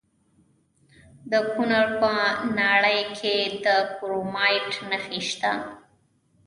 د 1.31 1.33
کونړ 1.51 1.85
په 2.01 2.11
ناړۍ 2.57 3.01
کې 3.17 3.35
د 3.65 3.67
کرومایټ 3.97 4.67
نښې 4.89 5.21
شته. 5.29 5.53